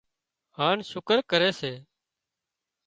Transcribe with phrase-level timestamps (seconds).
[0.57, 1.73] هانَ شُڪر ڪري سي